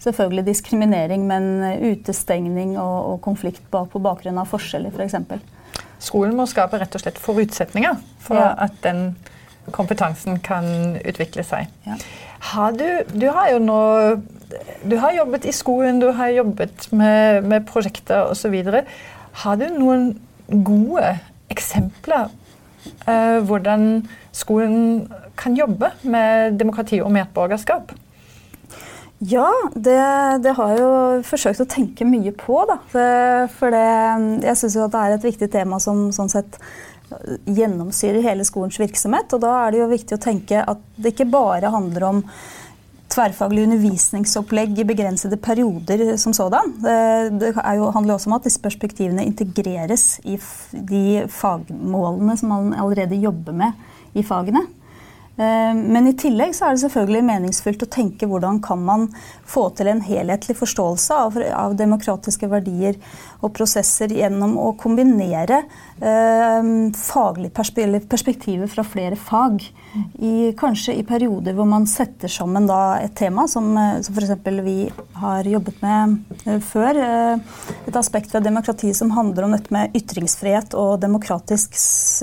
selvfølgelig 0.04 0.48
diskriminering, 0.50 1.26
men 1.28 1.52
utestengning 1.80 2.78
og, 2.80 2.96
og 3.14 3.20
konflikt 3.24 3.62
på 3.70 4.02
bakgrunn 4.02 4.42
av 4.42 4.50
forskjeller, 4.50 4.94
f.eks. 4.94 5.20
Skolen 6.04 6.34
må 6.36 6.46
skape 6.50 6.78
rett 6.80 6.94
og 6.96 7.00
slett 7.00 7.20
forutsetninger 7.22 7.96
for 8.22 8.40
ja. 8.40 8.52
at 8.66 8.76
den 8.84 9.14
kompetansen 9.72 10.40
kan 10.44 10.98
utvikle 11.04 11.44
seg. 11.46 11.70
Ja. 11.86 11.96
Har 12.52 12.76
du, 12.76 12.86
du, 13.14 13.28
har 13.32 13.50
jo 13.54 13.60
nå 13.64 13.80
Du 14.84 14.96
har 15.00 15.14
jobbet 15.16 15.46
i 15.48 15.52
skolen, 15.52 16.00
du 16.00 16.10
har 16.12 16.28
jobbet 16.28 16.88
med, 16.92 17.44
med 17.44 17.66
prosjekter 17.66 18.28
osv. 18.30 18.54
Har 19.44 19.56
du 19.56 19.66
noen 19.72 20.12
gode 20.64 21.16
eksempler 21.50 22.28
uh, 23.08 23.40
hvordan 23.48 24.04
skolen 24.32 25.08
kan 25.40 25.56
jobbe 25.56 25.90
med 26.02 26.58
demokrati 26.60 27.00
og 27.00 27.12
medborgerskap? 27.12 27.94
Ja, 29.24 29.48
det, 29.74 29.98
det, 30.44 30.52
har 30.58 30.72
jeg 30.74 30.80
jo 30.82 30.94
forsøkt 31.24 31.62
å 31.62 31.68
tenke 31.70 32.04
mye 32.04 32.32
på. 32.36 32.58
Da. 32.68 32.76
For 33.56 33.72
det, 33.72 33.84
jeg 34.44 34.58
syns 34.60 34.76
det 34.76 35.00
er 35.00 35.14
et 35.14 35.24
viktig 35.24 35.48
tema 35.52 35.78
som 35.80 36.10
sånn 36.12 36.32
sett 36.32 36.58
gjennomsyrer 37.44 38.24
hele 38.24 38.44
skolens 38.46 38.78
virksomhet. 38.80 39.32
Og 39.34 39.42
da 39.44 39.54
er 39.62 39.72
det 39.74 39.80
jo 39.82 39.88
viktig 39.92 40.18
å 40.18 40.22
tenke 40.22 40.60
at 40.64 40.84
det 40.96 41.14
ikke 41.14 41.30
bare 41.32 41.72
handler 41.74 42.08
om 42.08 42.22
tverrfaglig 43.14 43.66
undervisningsopplegg 43.68 44.78
i 44.80 44.86
begrensede 44.88 45.36
perioder 45.38 46.16
som 46.18 46.34
sådan. 46.34 46.72
Det 46.82 47.52
jo, 47.54 47.90
handler 47.94 48.16
også 48.16 48.30
om 48.30 48.38
at 48.38 48.48
disse 48.48 48.62
perspektivene 48.62 49.26
integreres 49.28 50.16
i 50.24 50.38
de 50.72 51.26
fagmålene 51.30 52.38
som 52.40 52.54
man 52.54 52.72
allerede 52.74 53.20
jobber 53.22 53.54
med 53.54 54.16
i 54.18 54.24
fagene. 54.26 54.64
Eh, 55.36 55.74
men 55.74 56.06
i 56.06 56.14
tillegg 56.14 56.54
så 56.54 56.68
er 56.68 56.76
det 56.76 56.84
selvfølgelig 56.84 57.24
meningsfullt 57.26 57.82
å 57.82 57.90
tenke 57.90 58.28
hvordan 58.30 58.60
kan 58.62 58.82
man 58.86 59.08
få 59.50 59.66
til 59.74 59.90
en 59.90 60.02
helhetlig 60.06 60.54
forståelse 60.60 61.20
av, 61.26 61.38
av 61.50 61.74
demokratiske 61.78 62.46
verdier 62.50 63.00
og 63.44 63.52
prosesser 63.56 64.12
gjennom 64.14 64.54
å 64.60 64.70
kombinere 64.78 65.64
eh, 65.98 66.70
perspektiv 66.94 68.06
perspektiver 68.14 68.70
fra 68.70 68.84
flere 68.86 69.16
fag. 69.18 69.62
I, 70.18 70.52
kanskje 70.58 70.94
i 70.98 71.04
perioder 71.06 71.54
hvor 71.54 71.66
man 71.70 71.84
setter 71.86 72.30
sammen 72.30 72.66
da, 72.66 72.98
et 73.02 73.14
tema 73.18 73.46
som, 73.50 73.68
eh, 73.78 74.00
som 74.06 74.14
f.eks. 74.16 74.48
vi 74.64 74.78
har 75.20 75.50
jobbet 75.50 75.82
med 75.82 76.16
eh, 76.46 76.60
før. 76.62 77.00
Et 77.84 77.98
aspekt 77.98 78.34
ved 78.34 78.46
demokrati 78.46 78.92
som 78.94 79.12
handler 79.14 79.46
om 79.46 79.54
dette 79.54 79.74
med 79.74 79.94
ytringsfrihet 79.98 80.74
og 80.78 80.98
demokratisk 81.02 81.76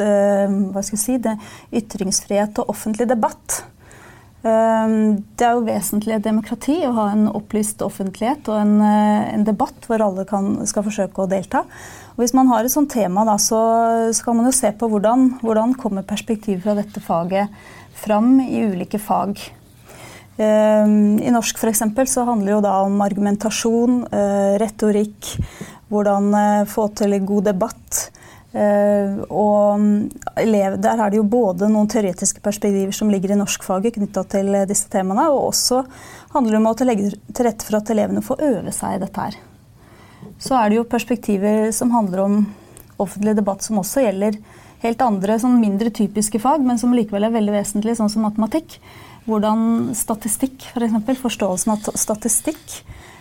eh, 0.03 0.47
hva 0.71 0.83
skal 0.83 0.97
jeg 0.97 1.03
si, 1.05 1.19
det, 1.23 1.37
ytringsfrihet 1.81 2.63
og 2.63 2.73
offentlig 2.73 3.00
offentlig 3.01 3.09
debatt. 3.09 3.63
Ehm, 4.43 5.23
det 5.37 5.45
er 5.45 5.53
jo 5.53 5.65
vesentlig 5.65 6.21
demokrati 6.23 6.81
å 6.85 6.93
ha 6.95 7.11
en 7.11 7.27
opplyst 7.29 7.81
offentlighet 7.81 8.47
og 8.49 8.57
en, 8.57 8.81
eh, 8.81 9.33
en 9.35 9.43
debatt 9.43 9.85
hvor 9.87 10.01
alle 10.01 10.25
kan, 10.25 10.65
skal 10.65 10.83
forsøke 10.83 11.21
å 11.21 11.29
delta. 11.29 11.65
Og 12.15 12.23
hvis 12.23 12.33
man 12.33 12.47
har 12.47 12.63
et 12.63 12.71
sånt 12.71 12.89
tema, 12.89 13.23
da, 13.23 13.37
så 13.37 14.13
skal 14.13 14.33
man 14.35 14.45
jo 14.45 14.51
se 14.51 14.71
på 14.71 14.89
hvordan, 14.89 15.39
hvordan 15.41 15.75
kommer 15.77 16.03
perspektivet 16.03 16.63
fra 16.63 16.75
dette 16.75 16.99
faget 16.99 17.49
fram 17.93 18.39
i 18.39 18.65
ulike 18.65 18.99
fag. 18.99 19.37
Ehm, 20.37 21.21
I 21.21 21.29
norsk 21.29 21.57
for 21.57 21.69
eksempel, 21.69 22.05
så 22.07 22.25
handler 22.25 22.61
det 22.61 22.71
om 22.71 22.99
argumentasjon, 22.99 24.07
eh, 24.11 24.57
retorikk, 24.57 25.37
hvordan 25.89 26.33
eh, 26.33 26.65
få 26.65 26.93
til 26.95 27.19
god 27.19 27.43
debatt. 27.45 28.11
Uh, 28.51 29.21
og 29.31 29.83
elev, 30.35 30.73
Der 30.83 30.99
er 30.99 31.11
det 31.11 31.21
jo 31.21 31.23
både 31.23 31.69
noen 31.71 31.87
teoretiske 31.87 32.41
perspektiver 32.43 32.91
som 32.91 33.07
ligger 33.07 33.31
i 33.31 33.37
norskfaget 33.39 33.95
knytta 33.95 34.25
til 34.33 34.49
uh, 34.51 34.65
disse 34.67 34.89
temaene, 34.91 35.29
og 35.31 35.53
også 35.53 35.85
handler 36.33 36.57
det 36.57 36.59
om 36.59 36.67
å 36.67 36.73
legge 36.89 37.13
til 37.31 37.47
rette 37.47 37.67
for 37.67 37.79
at 37.79 37.93
elevene 37.93 38.23
får 38.25 38.43
øve 38.49 38.73
seg 38.75 38.97
i 38.97 39.03
dette 39.05 39.27
her. 39.27 39.37
Så 40.41 40.57
er 40.57 40.67
det 40.67 40.81
jo 40.81 40.89
perspektiver 40.91 41.71
som 41.75 41.93
handler 41.95 42.25
om 42.25 42.41
offentlig 43.01 43.37
debatt 43.39 43.63
som 43.63 43.79
også 43.79 44.03
gjelder 44.03 44.35
helt 44.81 45.05
andre, 45.05 45.39
sånn 45.39 45.61
mindre 45.61 45.93
typiske 45.93 46.41
fag, 46.41 46.65
men 46.65 46.81
som 46.81 46.91
likevel 46.97 47.29
er 47.29 47.33
veldig 47.33 47.55
vesentlige, 47.55 48.01
sånn 48.01 48.11
som 48.11 48.25
matematikk. 48.27 48.81
Hvordan 49.29 49.93
statistikk, 49.95 50.65
f.eks. 50.73 50.97
For 51.05 51.23
forståelsen 51.29 51.75
av 51.77 51.91
statistikk 51.95 52.81
Eh, 52.81 53.20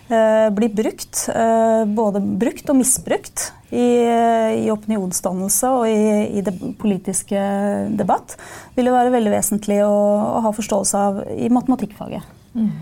blir 0.57 0.73
brukt. 0.75 1.25
Eh, 1.31 1.83
både 1.87 2.21
brukt 2.21 2.71
og 2.73 2.79
misbrukt 2.81 3.51
i, 3.71 3.87
i 4.65 4.71
opinionsdannelse 4.73 5.71
og 5.77 5.89
i, 5.89 6.39
i 6.39 6.45
det 6.45 6.55
politiske 6.81 7.41
debatt. 7.99 8.37
vil 8.77 8.91
jo 8.91 8.97
være 8.97 9.15
veldig 9.15 9.35
vesentlig 9.35 9.81
å, 9.87 9.91
å 9.91 10.41
ha 10.47 10.55
forståelse 10.55 11.03
av 11.09 11.21
i 11.37 11.51
matematikkfaget. 11.53 12.27
Mm. 12.55 12.73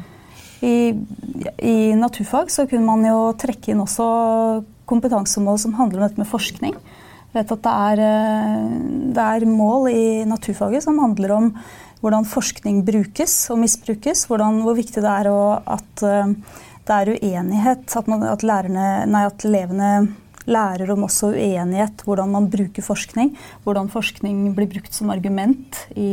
I, 0.64 0.76
I, 1.62 1.76
naturfag 1.94 2.50
så 2.50 2.66
kunne 2.66 2.88
man 2.88 3.04
jo 3.06 3.18
trekke 3.38 3.72
inn 3.72 3.84
også 3.84 4.06
kompetansemål 4.90 5.60
som 5.60 5.76
handler 5.78 6.00
om 6.00 6.08
dette 6.08 6.22
med 6.22 6.30
forskning. 6.30 6.78
Jeg 7.28 7.36
vet 7.36 7.52
at 7.54 7.66
det 7.66 7.74
er, 7.90 8.02
eh, 8.06 8.70
det 9.14 9.26
er 9.26 9.50
mål 9.50 9.90
i 9.92 10.06
naturfaget 10.26 10.88
som 10.88 10.98
handler 11.02 11.36
om 11.36 11.52
hvordan 12.00 12.26
forskning 12.30 12.80
brukes 12.86 13.34
og 13.52 13.60
misbrukes. 13.62 14.24
Hvordan, 14.30 14.62
hvor 14.64 14.76
viktig 14.78 15.02
det 15.04 15.12
er 15.12 15.30
å, 15.30 15.40
at 15.66 16.04
det 16.88 16.96
er 16.96 17.12
uenighet. 17.16 17.84
At, 17.96 18.08
man, 18.10 18.24
at, 18.28 18.44
lærerne, 18.46 18.88
nei, 19.10 19.24
at, 19.28 19.44
elevene 19.46 19.92
lærer 20.48 20.94
om 20.94 21.06
også 21.08 21.32
uenighet. 21.34 22.04
Hvordan 22.08 22.32
man 22.34 22.48
bruker 22.52 22.84
forskning. 22.84 23.34
Hvordan 23.66 23.92
forskning 23.92 24.48
blir 24.56 24.70
brukt 24.72 24.96
som 24.96 25.12
argument 25.14 25.82
i, 25.96 26.10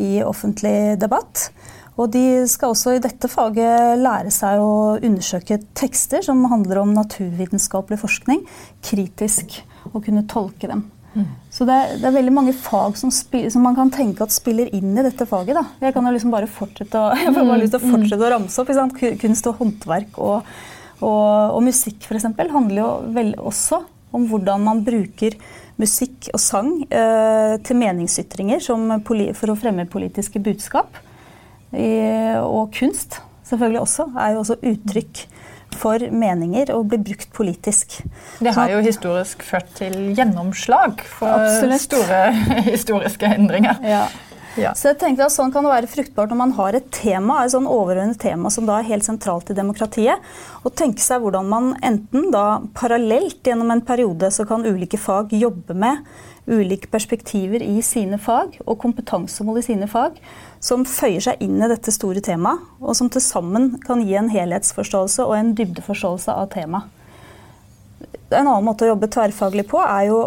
i 0.00 0.10
offentlig 0.24 0.96
debatt. 1.00 1.50
Og 1.94 2.10
de 2.10 2.42
skal 2.50 2.72
også 2.72 2.96
i 2.96 3.02
dette 3.02 3.30
faget 3.30 4.00
lære 4.00 4.32
seg 4.34 4.58
å 4.58 4.96
undersøke 4.98 5.60
tekster 5.78 6.24
som 6.26 6.42
handler 6.50 6.82
om 6.82 6.96
naturvitenskapelig 6.96 8.00
forskning, 8.02 8.42
kritisk, 8.82 9.60
og 9.92 10.02
kunne 10.02 10.26
tolke 10.26 10.70
dem. 10.70 10.88
Så 11.54 11.66
det 11.68 11.74
er, 11.74 11.94
det 12.00 12.08
er, 12.08 12.16
veldig 12.16 12.34
mange 12.34 12.54
fag 12.58 12.96
som, 12.98 13.10
som, 13.14 13.62
man 13.62 13.76
kan 13.76 13.92
tenke 13.94 14.24
at 14.24 14.34
spiller 14.34 14.70
inn 14.74 14.96
i 14.96 15.04
dette 15.06 15.26
faget. 15.30 15.54
Da. 15.56 15.64
Jeg 15.86 15.94
kan 15.94 16.06
jo 16.08 16.14
liksom 16.16 16.34
bare 16.34 16.50
fortsette 16.50 17.00
å, 17.00 17.10
jeg 17.22 17.34
får 17.34 17.50
bare 17.50 17.60
lyst 17.62 17.76
til 17.76 17.82
å 17.82 17.86
mm. 17.86 17.96
fortsette 17.96 18.26
å 18.26 18.32
ramse 18.34 18.64
opp. 18.64 19.02
Kunst 19.22 19.50
og 19.50 19.60
håndverk 19.62 20.22
og, 20.22 20.54
og, 21.00 21.26
og 21.54 21.60
musikk 21.66 22.08
f.eks. 22.08 22.30
handler 22.38 22.80
jo 22.80 22.88
vel, 23.14 23.34
også 23.38 23.84
om 24.14 24.26
hvordan 24.30 24.62
man 24.62 24.82
bruker 24.86 25.36
musikk 25.80 26.28
og 26.34 26.38
sang 26.42 26.70
eh, 26.86 27.56
til 27.66 27.78
meningsytringer 27.80 28.62
for 28.62 29.50
å 29.50 29.58
fremme 29.58 29.88
politiske 29.90 30.42
budskap. 30.42 31.00
I, 31.74 32.38
og 32.38 32.70
kunst 32.76 33.18
selvfølgelig 33.44 33.80
også 33.82 34.06
er 34.14 34.34
jo 34.34 34.42
også 34.44 34.60
uttrykk 34.62 35.24
for 35.74 36.04
meninger 36.10 36.70
og 36.74 36.88
blir 36.92 37.02
brukt 37.04 37.32
politisk. 37.36 37.98
Det 38.40 38.54
har 38.56 38.70
jo 38.72 38.82
historisk 38.84 39.42
ført 39.46 39.72
til 39.78 39.96
gjennomslag 40.16 41.02
for 41.18 41.28
Absolutt. 41.34 41.84
store 41.88 42.22
historiske 42.72 43.34
endringer. 43.36 43.80
Ja. 43.84 44.04
Ja. 44.60 44.70
Så 44.78 44.92
jeg 44.92 45.00
tenker 45.00 45.26
at 45.26 45.34
Sånn 45.34 45.50
kan 45.54 45.66
det 45.66 45.72
være 45.72 45.90
fruktbart 45.90 46.30
når 46.30 46.38
man 46.38 46.52
har 46.58 46.76
et 46.78 46.86
tema, 46.94 47.40
et 47.42 47.54
sånn 47.54 47.66
overordnet 47.70 48.20
tema 48.22 48.52
som 48.54 48.68
da 48.68 48.78
er 48.78 48.86
helt 48.86 49.06
sentralt 49.06 49.50
i 49.50 49.56
demokratiet. 49.56 50.22
Og 50.62 50.76
tenke 50.78 51.02
seg 51.02 51.24
hvordan 51.24 51.48
man 51.50 51.72
enten 51.84 52.30
da 52.34 52.60
parallelt 52.76 53.42
gjennom 53.42 53.72
en 53.74 53.82
periode 53.84 54.30
så 54.34 54.46
kan 54.48 54.66
ulike 54.66 55.00
fag 55.00 55.34
jobbe 55.34 55.74
med 55.74 56.06
ulike 56.46 56.90
perspektiver 56.92 57.62
i 57.64 57.80
sine 57.82 58.18
fag 58.20 58.58
og 58.66 58.76
kompetansemål 58.82 59.62
i 59.62 59.64
sine 59.64 59.88
fag 59.88 60.18
som 60.64 60.84
føyer 60.88 61.24
seg 61.24 61.40
inn 61.44 61.56
i 61.56 61.70
dette 61.70 61.92
store 61.92 62.20
temaet, 62.24 62.60
og 62.80 62.96
som 62.96 63.10
til 63.12 63.24
sammen 63.24 63.74
kan 63.84 64.02
gi 64.04 64.16
en 64.20 64.30
helhetsforståelse 64.32 65.24
og 65.24 65.36
en 65.38 65.54
dybdeforståelse 65.56 66.32
av 66.32 66.50
temaet. 66.52 66.88
En 68.34 68.48
annen 68.48 68.64
måte 68.66 68.86
å 68.86 68.92
jobbe 68.92 69.10
tverrfaglig 69.12 69.66
på 69.70 69.80
er 69.84 70.08
jo 70.08 70.20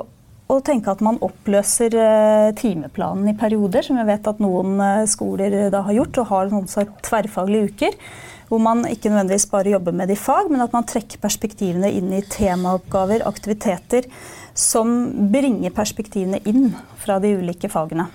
å 0.48 0.60
tenke 0.64 0.92
at 0.92 1.04
man 1.04 1.20
oppløser 1.24 1.96
eh, 2.00 2.54
timeplanen 2.58 3.28
i 3.32 3.36
perioder, 3.38 3.84
som 3.84 4.00
jeg 4.00 4.08
vet 4.08 4.30
at 4.32 4.40
noen 4.44 4.80
eh, 4.84 5.04
skoler 5.10 5.58
da 5.74 5.84
har 5.88 5.98
gjort, 6.00 6.22
og 6.22 6.32
har 6.32 6.52
noen 6.54 6.94
tverrfaglige 7.06 7.72
uker. 7.74 7.98
Hvor 8.48 8.62
man 8.64 8.86
ikke 8.88 9.12
nødvendigvis 9.12 9.50
bare 9.52 9.74
jobber 9.74 9.96
med 10.00 10.08
de 10.08 10.16
fag, 10.16 10.48
men 10.52 10.64
at 10.64 10.76
man 10.76 10.88
trekker 10.88 11.20
perspektivene 11.20 11.92
inn 11.92 12.14
i 12.16 12.24
temaoppgaver, 12.24 13.26
aktiviteter, 13.28 14.08
som 14.58 14.94
bringer 15.34 15.76
perspektivene 15.76 16.40
inn 16.48 16.72
fra 17.02 17.20
de 17.24 17.36
ulike 17.42 17.70
fagene. 17.70 18.08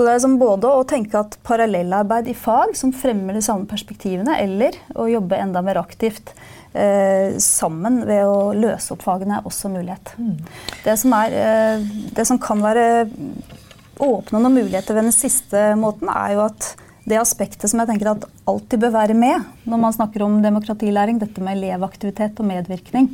Så 0.00 0.06
det 0.06 0.14
er 0.16 0.20
som 0.22 0.38
både 0.40 0.64
å 0.64 0.84
tenke 0.88 1.20
at 1.20 1.34
parallellarbeid 1.44 2.30
i 2.30 2.32
fag 2.32 2.70
som 2.78 2.88
fremmer 2.96 3.36
de 3.36 3.42
samme 3.44 3.68
perspektivene, 3.68 4.32
eller 4.40 4.78
å 4.96 5.04
jobbe 5.10 5.36
enda 5.36 5.60
mer 5.60 5.76
aktivt 5.76 6.30
eh, 6.72 7.36
sammen 7.36 7.98
ved 8.08 8.22
å 8.24 8.54
løse 8.56 8.94
opp 8.94 9.04
fagene, 9.04 9.36
er 9.36 9.50
også 9.50 9.68
mulighet. 9.68 10.14
Mm. 10.16 10.38
Det, 10.86 10.94
som 11.02 11.12
er, 11.18 11.36
eh, 11.36 11.84
det 12.16 12.24
som 12.30 12.40
kan 12.40 12.64
være 12.64 12.86
åpne 14.00 14.40
noen 14.40 14.56
muligheter 14.62 14.96
ved 14.96 15.10
den 15.10 15.18
siste 15.18 15.66
måten, 15.76 16.08
er 16.08 16.32
jo 16.38 16.46
at 16.46 16.70
det 17.04 17.20
aspektet 17.20 17.68
som 17.68 17.84
jeg 17.84 17.92
tenker 17.92 18.14
at 18.14 18.24
alltid 18.48 18.80
bør 18.80 18.96
være 18.96 19.20
med 19.20 19.68
når 19.68 19.84
man 19.84 19.98
snakker 19.98 20.24
om 20.24 20.40
demokratilæring, 20.40 21.20
dette 21.20 21.44
med 21.44 21.60
elevaktivitet 21.60 22.40
og 22.40 22.48
medvirkning, 22.48 23.12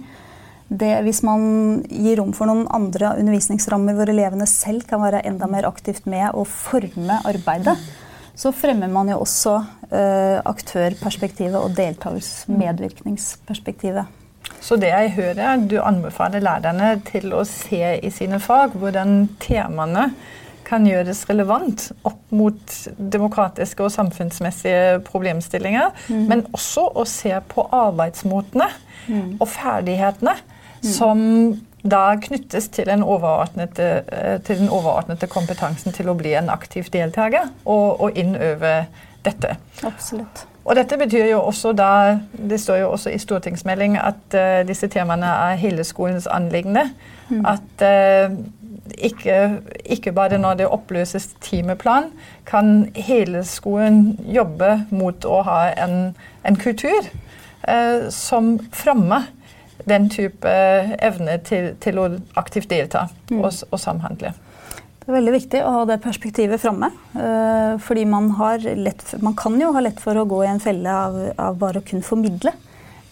det, 0.68 1.02
hvis 1.06 1.22
man 1.22 1.84
gir 1.86 2.16
rom 2.18 2.32
for 2.34 2.46
noen 2.50 2.66
andre 2.74 3.12
undervisningsrammer 3.20 3.94
hvor 3.94 4.10
elevene 4.10 4.46
selv 4.50 4.82
kan 4.90 4.98
være 5.04 5.22
enda 5.28 5.46
mer 5.50 5.64
aktivt 5.68 6.06
med 6.10 6.30
å 6.34 6.44
forme 6.48 7.20
arbeidet, 7.28 7.76
så 8.36 8.52
fremmer 8.52 8.88
man 8.92 9.08
jo 9.08 9.20
også 9.22 9.54
uh, 9.62 10.40
aktørperspektivet 10.44 11.60
og 11.60 11.76
deltakersmedvirkningsperspektivet. 11.78 14.04
Så 14.62 14.76
det 14.78 14.88
jeg 14.90 15.10
hører, 15.16 15.54
er 15.54 15.58
du 15.70 15.82
anbefaler 15.82 16.40
lærerne 16.42 17.00
til 17.06 17.32
å 17.34 17.44
se 17.48 17.98
i 18.02 18.10
sine 18.14 18.38
fag 18.42 18.70
hvordan 18.78 19.28
temaene 19.42 20.10
kan 20.66 20.86
gjøres 20.86 21.28
relevant 21.30 21.92
opp 22.06 22.32
mot 22.34 22.88
demokratiske 22.98 23.82
og 23.86 23.92
samfunnsmessige 23.94 25.00
problemstillinger, 25.06 25.90
mm. 26.10 26.26
men 26.26 26.46
også 26.50 26.90
å 26.90 27.04
se 27.06 27.40
på 27.52 27.68
arbeidsmåtene 27.70 28.66
mm. 29.06 29.38
og 29.38 29.48
ferdighetene 29.52 30.34
som 30.92 31.20
da 31.90 32.16
knyttes 32.18 32.68
til, 32.68 32.88
eh, 32.88 34.40
til, 34.42 34.58
den 34.58 34.68
overordnede 34.68 35.26
kompetansen 35.30 35.92
til 35.92 36.10
å 36.10 36.16
bli 36.18 36.34
en 36.34 36.50
aktiv 36.50 36.90
deltaker 36.92 37.48
og, 37.64 38.00
og 38.00 38.18
innøve 38.18 38.86
dette. 39.26 39.56
Absolutt. 39.86 40.46
Og 40.66 40.74
dette 40.74 40.98
betyr 40.98 41.28
jo 41.30 41.40
også 41.46 41.72
da, 41.72 42.18
Det 42.50 42.58
står 42.60 42.80
jo 42.80 42.90
også 42.90 43.10
i 43.14 43.18
stortingsmelding 43.22 43.98
at 44.02 44.34
uh, 44.34 44.66
disse 44.66 44.88
temaene 44.90 45.26
er 45.26 45.60
hele 45.60 45.84
skolens 45.84 46.26
anliggende. 46.26 46.88
Mm. 47.28 47.44
At 47.46 47.84
uh, 47.86 48.34
ikke, 48.98 49.60
ikke, 49.84 50.12
bare 50.12 50.38
når 50.38 50.54
det 50.54 50.66
oppløses 50.66 51.28
timeplan, 51.40 52.10
kan 52.46 52.90
hele 52.94 53.44
skolen 53.44 54.18
jobbe 54.26 54.86
mot 54.90 55.24
å 55.24 55.42
ha 55.46 55.60
en, 55.84 56.16
en 56.42 56.58
kultur 56.58 57.10
uh, 57.68 58.10
som 58.10 58.56
fremmer 58.72 59.30
den 59.84 60.08
type 60.12 60.50
evne 61.04 61.38
til, 61.44 61.74
til 61.82 62.00
å 62.00 62.08
aktivt 62.38 62.70
delta 62.72 63.06
mm. 63.30 63.40
og, 63.40 63.50
og, 63.70 63.78
samhandle. 63.80 64.32
Det 65.00 65.12
er 65.12 65.18
veldig 65.18 65.34
viktig 65.36 65.62
å 65.62 65.72
ha 65.76 65.82
det 65.86 66.00
perspektivet 66.02 66.62
framme. 66.62 66.90
Uh, 67.14 67.76
fordi 67.82 68.06
man, 68.10 68.32
lett, 68.80 69.04
man, 69.22 69.36
kan 69.38 69.58
jo 69.60 69.72
ha 69.76 69.82
lett 69.84 70.00
for 70.02 70.18
å 70.18 70.26
gå 70.28 70.42
i 70.44 70.50
en 70.50 70.62
felle 70.62 70.90
av, 70.90 71.18
av 71.38 71.60
bare 71.60 71.82
å 71.82 71.86
kun 71.86 72.02
formidle 72.02 72.54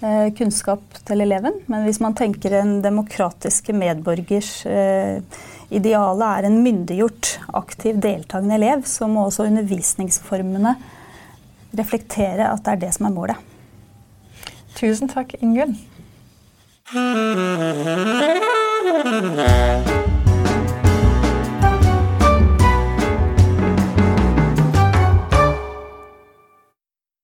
uh, 0.03 0.31
kunnskap 0.35 0.99
til 1.07 1.23
eleven. 1.23 1.61
Men 1.71 1.87
hvis 1.87 2.03
man 2.03 2.17
tenker 2.19 2.59
en 2.59 2.81
demokratiske 2.83 3.77
medborgers 3.77 4.57
uh, 4.67 5.21
ideale 5.75 6.33
er 6.39 6.49
en 6.49 6.61
myndiggjort, 6.65 7.37
aktiv, 7.63 8.03
deltakende 8.03 8.59
elev, 8.59 8.85
så 8.91 9.07
må 9.11 9.29
også 9.29 9.47
undervisningsformene 9.53 10.75
reflektere 11.79 12.51
at 12.51 12.63
det 12.65 12.75
er 12.75 12.87
det 12.87 12.95
som 12.97 13.09
er 13.09 13.15
målet. 13.15 13.51
Tusen 14.75 15.11
takk, 15.11 15.37
Ingunn. 15.43 15.77
Mm-hmm. 16.95 17.35